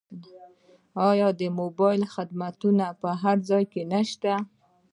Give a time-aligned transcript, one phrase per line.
[1.09, 1.27] آیا
[1.59, 2.55] موبایل خدمات
[3.01, 4.33] په هر ځای کې نشته؟